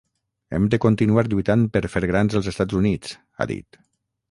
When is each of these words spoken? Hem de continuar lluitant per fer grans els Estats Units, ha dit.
Hem 0.57 0.63
de 0.73 0.79
continuar 0.85 1.25
lluitant 1.33 1.67
per 1.77 1.83
fer 1.97 2.03
grans 2.13 2.39
els 2.41 2.51
Estats 2.55 2.81
Units, 2.83 3.17
ha 3.45 3.51
dit. 3.55 3.83